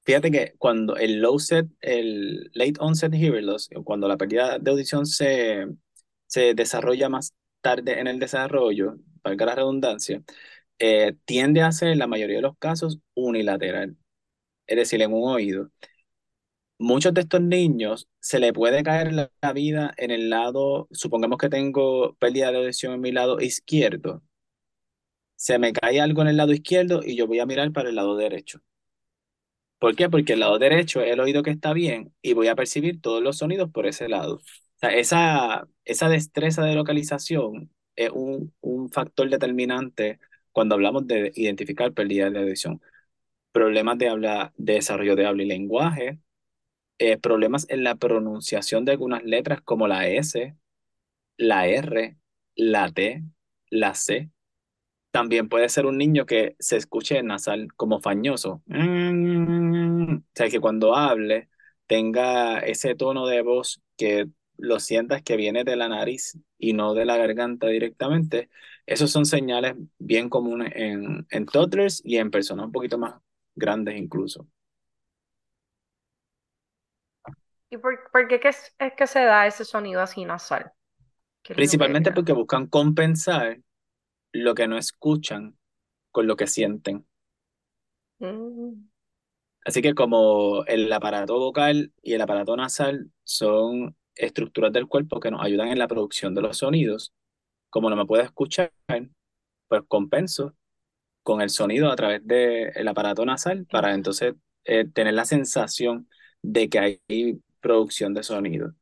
[0.05, 4.71] Fíjate que cuando el low set, el late onset hearing loss, cuando la pérdida de
[4.71, 5.67] audición se,
[6.27, 10.23] se desarrolla más tarde en el desarrollo, valga la redundancia,
[10.79, 13.97] eh, tiende a ser en la mayoría de los casos unilateral,
[14.67, 15.71] es decir, en un oído.
[16.79, 21.49] Muchos de estos niños se le puede caer la, vida en el lado, supongamos que
[21.49, 24.21] tengo pérdida de audición en mi lado izquierdo,
[25.37, 27.95] se me cae algo en el lado izquierdo y yo voy a mirar para el
[27.95, 28.61] lado derecho.
[29.79, 30.09] ¿Por qué?
[30.09, 33.21] Porque el lado derecho es el oído que está bien y voy a percibir todos
[33.21, 34.41] los sonidos por ese lado.
[34.81, 40.19] Esa, esa destreza de localización es un, un factor determinante
[40.51, 42.81] cuando hablamos de identificar pérdida de audición.
[43.51, 46.19] Problemas de habla, de desarrollo de habla y lenguaje,
[46.99, 50.55] eh, problemas en la pronunciación de algunas letras como la S,
[51.37, 52.17] la R,
[52.55, 53.23] la T,
[53.71, 54.31] la C.
[55.11, 58.61] También puede ser un niño que se escuche nasal como fañoso.
[58.67, 61.49] O sea, que cuando hable
[61.87, 66.93] tenga ese tono de voz que lo sientas que viene de la nariz y no
[66.93, 68.49] de la garganta directamente.
[68.85, 73.15] Esos son señales bien comunes en, en toddlers y en personas un poquito más
[73.55, 74.47] grandes incluso.
[77.69, 80.71] ¿Y por, por qué es, es que se da ese sonido así nasal?
[81.53, 83.59] Principalmente porque buscan compensar
[84.43, 85.57] lo que no escuchan
[86.11, 87.05] con lo que sienten.
[88.19, 88.87] Mm.
[89.65, 95.29] Así que como el aparato vocal y el aparato nasal son estructuras del cuerpo que
[95.29, 97.13] nos ayudan en la producción de los sonidos,
[97.69, 98.71] como no me puedo escuchar,
[99.67, 100.55] pues compenso
[101.21, 106.07] con el sonido a través del aparato nasal para entonces eh, tener la sensación
[106.41, 108.73] de que hay producción de sonido.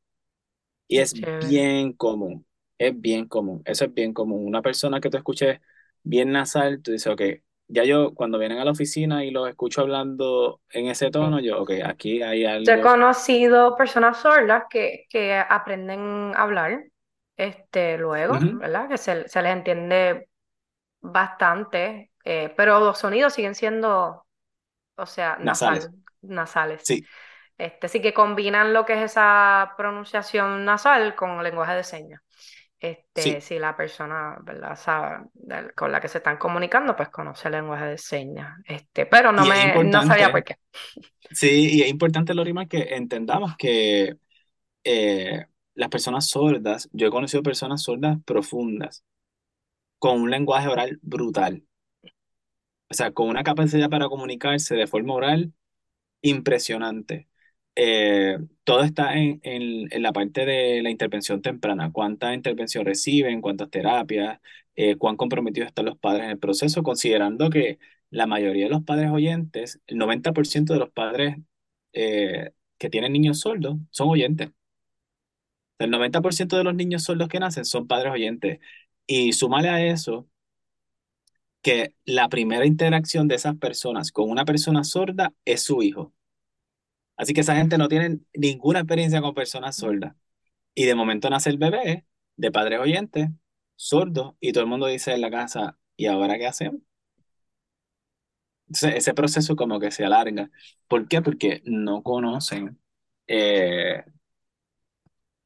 [0.88, 1.14] Y es
[1.50, 2.46] bien común
[2.78, 4.46] es bien común, eso es bien común.
[4.46, 5.60] Una persona que tú escuches
[6.04, 7.22] bien nasal, tú dices, ok,
[7.68, 11.62] ya yo cuando vienen a la oficina y los escucho hablando en ese tono, yo,
[11.62, 12.66] ok, aquí hay algo.
[12.66, 16.84] Yo he conocido personas sordas que, que aprenden a hablar
[17.38, 18.88] este, luego, ¿verdad?
[18.88, 20.30] Que se, se, les entiende
[21.02, 24.26] bastante, eh, pero los sonidos siguen siendo,
[24.96, 25.90] o sea, nasales.
[26.22, 26.82] nasales.
[26.86, 27.04] Sí.
[27.58, 32.22] Este, sí que combinan lo que es esa pronunciación nasal con lenguaje de señas.
[32.92, 34.76] Este, Si la persona ¿verdad?
[34.76, 35.26] Sabe,
[35.76, 38.60] con la que se están comunicando, pues conoce el lenguaje de señas.
[38.66, 40.58] Este, pero no, me, no sabía por qué.
[41.32, 44.18] Sí, y es importante, Lorima, que entendamos que
[44.84, 49.04] eh, las personas sordas, yo he conocido personas sordas profundas,
[50.00, 51.64] con un lenguaje oral brutal.
[52.90, 55.54] O sea, con una capacidad para comunicarse de forma oral
[56.22, 57.30] impresionante.
[57.76, 61.92] Eh, todo está en, en, la parte de la intervención temprana.
[61.92, 63.42] ¿Cuánta intervención reciben?
[63.42, 64.40] ¿Cuántas terapias?
[64.76, 66.84] Eh, ¿Cuán comprometidos están los padres en el proceso?
[66.84, 71.38] Considerando que la mayoría de los padres oyentes, el 90% de los padres
[71.94, 74.52] eh, que tienen niños sordos son oyentes.
[75.80, 78.60] El 90% de los niños sordos que nacen son padres oyentes.
[79.08, 80.28] Y súmale a eso
[81.62, 86.14] que la primera interacción de esas personas con una persona sorda es su hijo.
[87.18, 90.16] Así que esa gente no tiene ninguna experiencia con personas sordas.
[90.76, 92.06] Y de momento nace el bebé
[92.38, 93.30] de padres oyentes,
[93.76, 96.82] sordos, y todo el mundo dice en la casa, ¿y ahora qué hacemos?
[98.68, 100.50] Entonces, ese proceso como que se alarga.
[100.88, 101.22] ¿Por qué?
[101.22, 102.80] Porque no conocen
[103.28, 104.04] eh,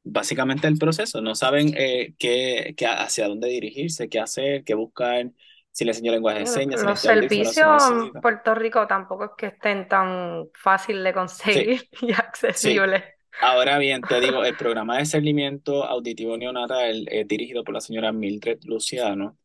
[0.04, 5.30] básicamente el proceso, no saben eh, qué, qué, hacia dónde dirigirse, qué hacer, qué buscar
[5.72, 6.82] si le enseño lenguaje de señas.
[6.82, 13.02] Los servicios en Puerto Rico tampoco es que estén tan fácil de conseguir y accesibles.
[13.40, 18.12] Ahora bien, te digo, el programa de seguimiento auditivo neonatal es dirigido por la señora
[18.12, 19.38] Mildred Luciano.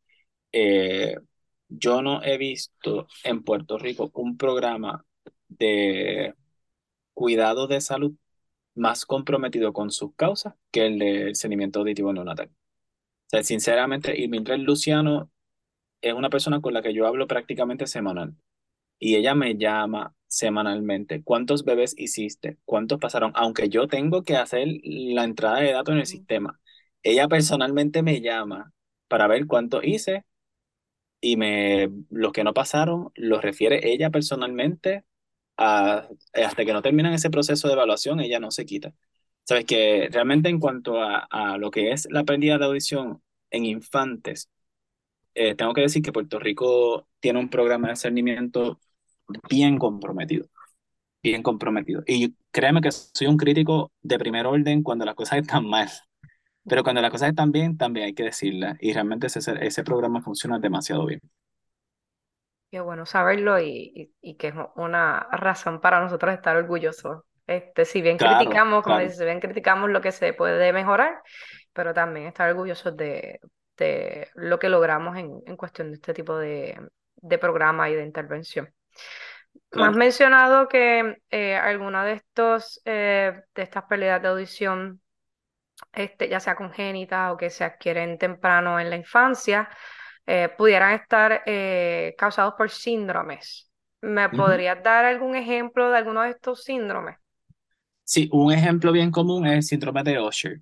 [0.51, 1.15] Eh,
[1.69, 5.05] yo no he visto en Puerto Rico un programa
[5.47, 6.33] de
[7.13, 8.13] cuidado de salud
[8.75, 12.47] más comprometido con sus causas que el de seguimiento auditivo neonatal.
[12.47, 15.31] O sea, sinceramente, y Mildred Luciano
[16.09, 18.35] es una persona con la que yo hablo prácticamente semanal.
[18.99, 21.23] Y ella me llama semanalmente.
[21.23, 22.57] ¿Cuántos bebés hiciste?
[22.65, 23.31] ¿Cuántos pasaron?
[23.35, 26.59] Aunque yo tengo que hacer la entrada de datos en el sistema.
[27.03, 28.73] Ella personalmente me llama
[29.07, 30.25] para ver cuánto hice
[31.21, 35.05] y me, los que no pasaron los refiere ella personalmente
[35.57, 38.93] a, hasta que no terminan ese proceso de evaluación, ella no se quita.
[39.43, 43.65] Sabes que realmente en cuanto a, a lo que es la pérdida de audición en
[43.65, 44.49] infantes,
[45.35, 48.79] eh, tengo que decir que Puerto Rico tiene un programa de discernimiento
[49.49, 50.47] bien comprometido,
[51.23, 52.03] bien comprometido.
[52.07, 55.89] Y créeme que soy un crítico de primer orden cuando las cosas están mal,
[56.67, 58.77] pero cuando las cosas están bien, también hay que decirlas.
[58.81, 61.21] Y realmente ese, ese programa funciona demasiado bien.
[62.71, 67.23] Qué bueno saberlo y, y, y que es una razón para nosotros estar orgullosos.
[67.47, 71.21] Este, si bien Claro, criticamos, como claro, si bien criticamos lo que se puede mejorar,
[71.73, 73.39] pero también estar orgullosos de,
[73.77, 76.79] de lo que logramos en, en cuestión de este tipo de,
[77.17, 78.73] de programa y de intervención.
[79.73, 79.97] Me has claro.
[79.97, 85.01] mencionado que eh, alguna de estos eh, de estas pérdidas de audición,
[85.93, 89.69] este, ya sea congénitas o que se adquieren temprano en la infancia,
[90.25, 93.71] eh, pudieran estar eh, causados por síndromes.
[94.01, 97.17] ¿Me podrías dar algún ejemplo de alguno de estos síndromes?
[98.03, 100.61] Sí, un ejemplo bien común es el síndrome de Usher.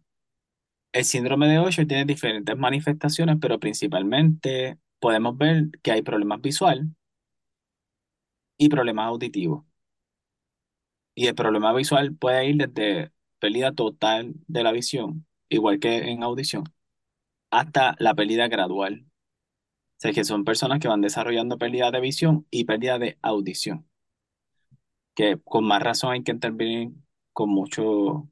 [0.93, 6.95] El síndrome de Usher tiene diferentes manifestaciones, pero principalmente podemos ver que hay problemas visual
[8.57, 9.65] y problemas auditivos.
[11.15, 16.23] Y el problema visual puede ir desde pérdida total de la visión, igual que en
[16.23, 16.63] audición,
[17.51, 19.05] hasta la pérdida gradual.
[19.07, 23.87] O sea, que son personas que van desarrollando pérdida de visión y pérdida de audición,
[25.15, 26.91] que con más razón hay que intervenir
[27.33, 28.29] con mucho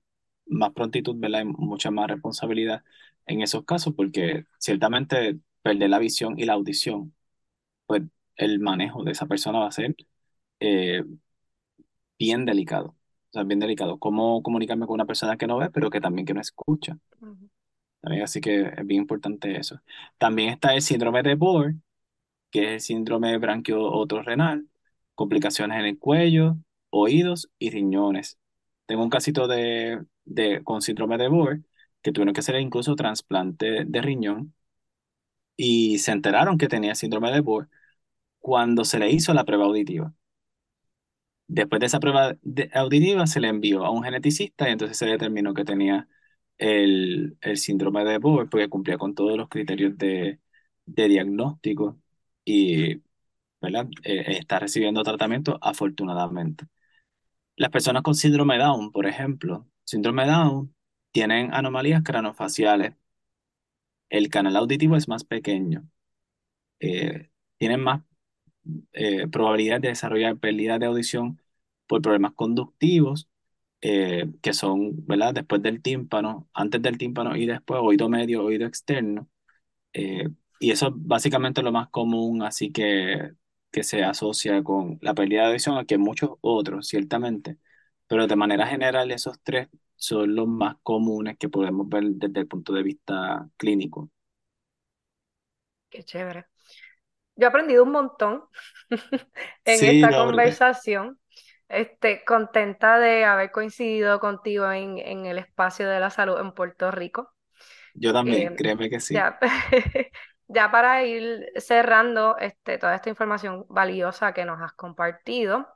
[0.51, 1.41] más prontitud, ¿verdad?
[1.41, 2.83] Y mucha más responsabilidad
[3.27, 7.15] en esos casos, porque ciertamente perder la visión y la audición,
[7.87, 8.03] pues
[8.37, 9.95] el manejo de esa persona va a ser
[10.61, 11.03] eh,
[12.19, 12.89] bien delicado.
[13.29, 13.99] O sea, bien delicado.
[13.99, 16.97] ¿Cómo comunicarme con una persona que no ve, pero que también que no escucha?
[17.21, 17.49] Ujú.
[18.01, 18.23] ¿También?
[18.23, 19.79] Así que es bien importante eso.
[20.17, 21.75] También está el síndrome de Bohr,
[22.51, 24.67] que es el síndrome branquio-otorrenal,
[25.15, 26.57] complicaciones en el cuello,
[26.91, 28.39] oídos y riñones.
[28.91, 31.61] Tengo un casito de, de, con síndrome de Bohr
[32.01, 34.53] que tuvieron que hacer incluso trasplante de riñón
[35.57, 37.69] y se enteraron que tenía síndrome de Bohr
[38.39, 40.13] cuando se le hizo la prueba auditiva.
[41.47, 45.05] Después de esa prueba de- auditiva se le envió a un geneticista y entonces se
[45.05, 46.07] determinó que tenía
[46.57, 50.39] el, el síndrome de Bohr porque cumplía con todos los criterios de,
[50.85, 51.99] de diagnóstico
[52.45, 53.01] y
[53.61, 53.87] ¿verdad?
[54.03, 56.65] Eh, está recibiendo tratamiento afortunadamente.
[57.61, 60.75] Las personas con síndrome Down, por ejemplo, síndrome Down
[61.13, 62.95] tienen anomalías craniofaciales.
[64.09, 65.87] El canal auditivo es más pequeño.
[66.79, 68.03] eh, tienen más
[68.93, 71.41] eh, probabilidad de desarrollar pérdida de audición
[71.87, 73.29] por problemas conductivos,
[73.81, 75.33] eh, que son, ¿verdad?
[75.35, 79.29] Después del tímpano, antes del tímpano y después oído medio, oído externo.
[79.93, 83.33] Eh, y eso es básicamente lo más común, así que,
[83.71, 87.57] que se asocia con la pérdida de audición, aunque muchos otros, ciertamente.
[88.07, 92.47] Pero de manera general, esos tres son los más comunes que podemos ver desde el
[92.47, 94.09] punto de vista clínico.
[95.89, 96.45] Qué chévere.
[97.35, 98.45] Yo he aprendido un montón
[99.65, 101.19] en Sí, esta conversación.
[101.69, 106.91] Este, contenta de haber coincidido contigo en, en el espacio de la salud en Puerto
[106.91, 107.33] Rico.
[107.93, 109.25] Yo también, Eh, créeme que sí.
[109.25, 109.39] ya,
[110.53, 115.67] ya para ir cerrando este, toda esta información valiosa que nos has compartido,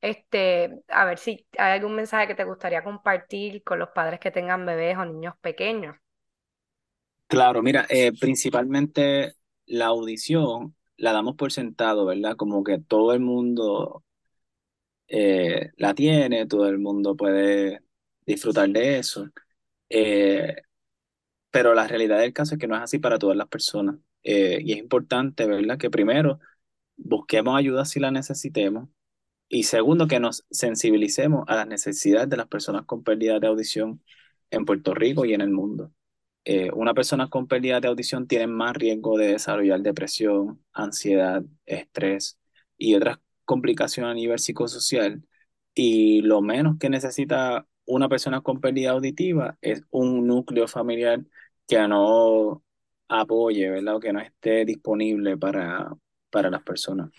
[0.00, 4.30] este, a ver si hay algún mensaje que te gustaría compartir con los padres que
[4.30, 5.96] tengan bebés o niños pequeños.
[7.28, 9.34] Claro, mira, eh, principalmente
[9.66, 12.36] la audición la damos por sentado, ¿verdad?
[12.36, 14.04] Como que todo el mundo
[15.08, 17.82] eh, la tiene, todo el mundo puede
[18.26, 19.28] disfrutar de eso.
[19.88, 20.56] Eh,
[21.50, 23.96] pero la realidad del caso es que no es así para todas las personas.
[24.22, 25.78] Eh, y es importante, ¿verdad?
[25.78, 26.40] Que primero
[26.96, 28.88] busquemos ayuda si la necesitemos
[29.52, 34.02] y segundo, que nos sensibilicemos a las necesidades de las personas con pérdida de audición
[34.50, 35.92] en Puerto Rico y en el mundo.
[36.44, 42.38] Eh, una persona con pérdida de audición tiene más riesgo de desarrollar depresión, ansiedad, estrés
[42.78, 45.24] y otras complicaciones a nivel psicosocial.
[45.74, 51.24] Y lo menos que necesita una persona con pérdida auditiva es un núcleo familiar
[51.66, 52.62] que no
[53.10, 53.96] apoye, ¿verdad?
[53.96, 55.90] O que no esté disponible para,
[56.30, 57.10] para las personas.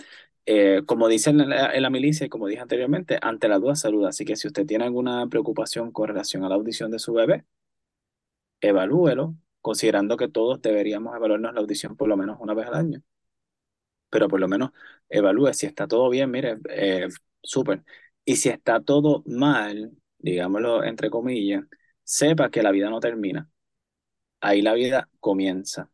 [0.46, 3.76] Eh, como dicen en la, en la milicia y como dije anteriormente, ante la duda
[3.76, 4.06] salud.
[4.06, 7.46] Así que si usted tiene alguna preocupación con relación a la audición de su bebé,
[8.62, 13.04] evalúelo, considerando que todos deberíamos evaluarnos la audición por lo menos una vez al año,
[14.10, 14.72] pero por lo menos
[15.10, 17.08] evalúe si está todo bien, mire, eh,
[17.42, 17.84] súper.
[18.26, 21.64] Y si está todo mal, digámoslo entre comillas,
[22.04, 23.50] sepa que la vida no termina.
[24.42, 25.92] Ahí la vida comienza,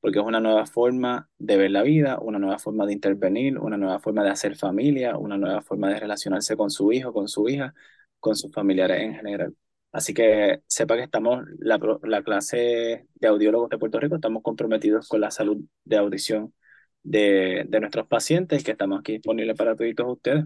[0.00, 3.76] porque es una nueva forma de ver la vida, una nueva forma de intervenir, una
[3.78, 7.48] nueva forma de hacer familia, una nueva forma de relacionarse con su hijo, con su
[7.48, 7.74] hija,
[8.20, 9.56] con sus familiares en general.
[9.92, 15.08] Así que sepa que estamos, la, la clase de audiólogos de Puerto Rico, estamos comprometidos
[15.08, 16.54] con la salud de audición
[17.02, 20.44] de, de nuestros pacientes, que estamos aquí disponibles para todos ustedes.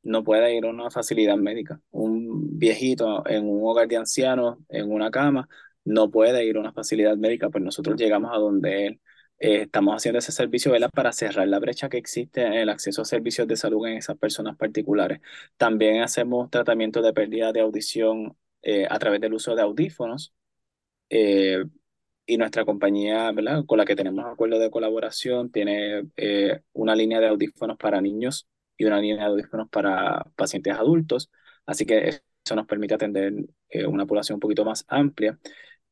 [0.03, 1.81] no puede ir a una facilidad médica.
[1.91, 5.49] Un viejito en un hogar de ancianos, en una cama,
[5.85, 9.01] no puede ir a una facilidad médica, pues nosotros llegamos a donde él.
[9.45, 10.89] Eh, estamos haciendo ese servicio ¿verdad?
[10.93, 14.17] para cerrar la brecha que existe en el acceso a servicios de salud en esas
[14.17, 15.19] personas particulares.
[15.57, 20.33] También hacemos tratamiento de pérdida de audición eh, a través del uso de audífonos.
[21.09, 21.63] Eh,
[22.25, 23.65] y nuestra compañía, ¿verdad?
[23.65, 26.03] con la que tenemos acuerdo de colaboración, tiene
[26.73, 31.31] una línea de audífonos para niños y una línea de audífonos para pacientes adultos.
[31.65, 33.33] Así que eso nos permite atender
[33.87, 35.37] una población un poquito más amplia.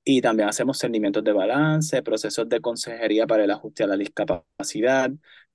[0.04, 5.12] Y también hacemos seguimientos de balance, procesos de consejería para el ajuste a la discapacidad,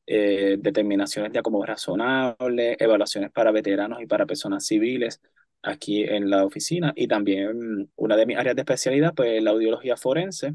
[0.06, 5.20] eh, determinaciones de acomodo razonable, evaluaciones para veteranos y para personas civiles
[5.62, 6.92] aquí en la oficina.
[6.96, 10.54] Y también una de mis áreas de especialidad, pues la audiología forense,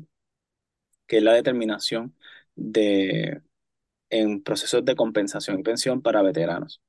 [1.08, 2.16] que es la determinación
[2.56, 3.42] de
[4.10, 6.82] en procesos de compensación y pensión para veteranos.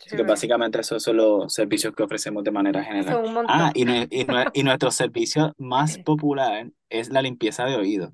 [0.00, 3.46] Así que básicamente esos son los servicios que ofrecemos de manera general.
[3.48, 8.12] Ah, y, y, nuestro servicio más popular es la limpieza de oído.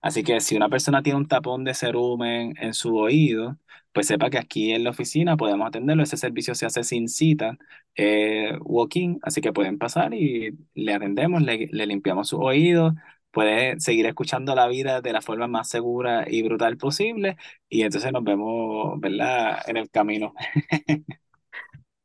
[0.00, 3.58] Así que si una persona tiene un tapón de cerumen en su oído,
[3.92, 6.02] pues sepa que aquí en la oficina podemos atenderlo.
[6.02, 7.56] Ese servicio se hace sin cita,
[7.96, 12.94] eh, walk-in, así que pueden pasar y le atendemos, le, le limpiamos su oído,
[13.36, 17.36] puede seguir escuchando la vida de la forma más segura y brutal posible
[17.68, 20.32] y entonces nos vemos, ¿verdad?, en el camino.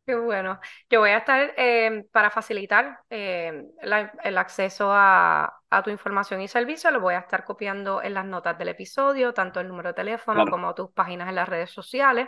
[0.06, 0.60] Qué bueno.
[0.90, 3.66] Yo voy a estar em, para facilitar em,
[4.26, 8.58] el acceso a, tu información y servicio, lo voy a estar copiando en las notas
[8.58, 12.28] del episodio, tanto el número de teléfono como tus páginas en las redes sociales,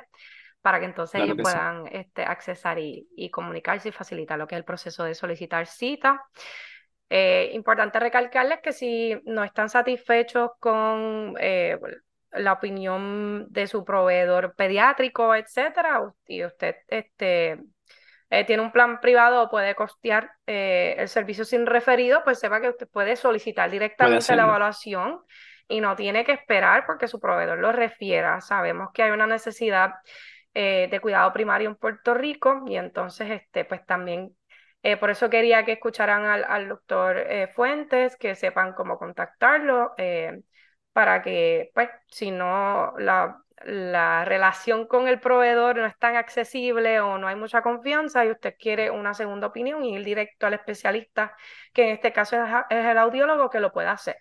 [0.61, 4.59] para que entonces ellos puedan este, accesar y, y, comunicarse y facilitar lo que es
[4.59, 6.23] el proceso de solicitar cita.
[7.15, 11.77] Eh, importante recalcarles que si no están satisfechos con eh,
[12.31, 17.59] la opinión de su proveedor pediátrico, etcétera, y usted este,
[18.31, 22.59] eh, tiene un plan privado o puede costear eh, el servicio sin referido, pues sepa
[22.59, 25.21] que usted puede solicitar directamente la evaluación
[25.67, 28.41] y no tiene que esperar porque su proveedor lo refiera.
[28.41, 29.91] Sabemos que hay una necesidad
[30.55, 34.35] eh, de cuidado primario en Puerto Rico y entonces, este, pues también
[34.99, 37.25] por eso quería que escucharan al, al doctor
[37.55, 39.93] Fuentes, que sepan cómo contactarlo
[40.93, 46.99] para que, pues, si no la, la relación con el proveedor no es tan accesible
[46.99, 50.53] o no hay mucha confianza y usted quiere una segunda opinión y ir directo al
[50.53, 51.35] especialista,
[51.73, 54.17] que en este caso es, el audiólogo que lo pueda hacer.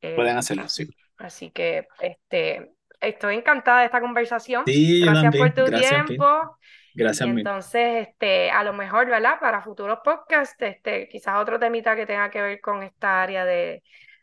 [0.00, 0.88] Eh, Pueden hacerlo, sí.
[1.18, 4.64] Así que este, estoy encantada de esta conversación.
[4.66, 6.58] Gracias por tu tiempo.
[6.96, 7.28] Gracias.
[7.28, 9.38] entonces, este, a lo mejor, ¿verdad?
[9.40, 13.82] Para futuros podcasts, este, quizás otro temita que tenga que ver con esta área de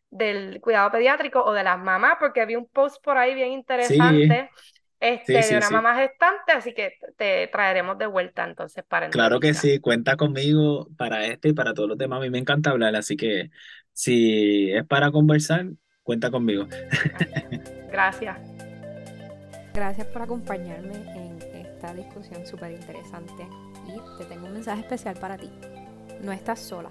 [0.10, 4.50] del cuidado pediátrico o de las mamás, porque había un post por ahí bien interesante
[5.04, 9.54] este, de una mamá gestante, así que te traeremos de vuelta entonces para Claro que
[9.54, 12.18] sí, cuenta conmigo para este y para todos los demás.
[12.18, 13.50] A mí me encanta hablar, así que
[13.92, 15.66] si es para conversar,
[16.04, 16.68] cuenta conmigo.
[17.92, 18.38] Gracias.
[19.74, 21.53] Gracias por acompañarme en
[21.84, 23.48] esta discusión súper interesante
[23.88, 25.52] y te tengo un mensaje especial para ti.
[26.22, 26.90] No estás sola.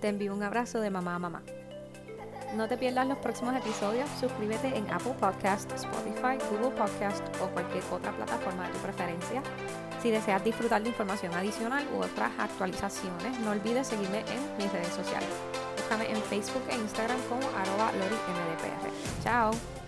[0.00, 1.42] Te envío un abrazo de mamá a mamá.
[2.56, 4.08] No te pierdas los próximos episodios.
[4.18, 9.42] Suscríbete en Apple Podcast, Spotify, Google Podcast o cualquier otra plataforma de tu preferencia.
[10.02, 14.94] Si deseas disfrutar de información adicional u otras actualizaciones, no olvides seguirme en mis redes
[14.94, 15.28] sociales.
[15.76, 19.22] Búscame en Facebook e Instagram como arroba lorimdpr.
[19.22, 19.79] Chao.